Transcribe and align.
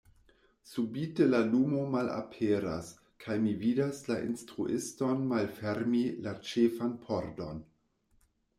Subite 0.67 1.25
la 1.33 1.41
lumo 1.49 1.81
malaperas, 1.95 2.89
kaj 3.25 3.37
mi 3.45 3.53
vidas 3.65 4.01
la 4.13 4.17
instruiston 4.31 5.23
malfermi 5.35 6.03
la 6.29 6.37
ĉefan 6.51 6.97
pordon... 7.07 7.65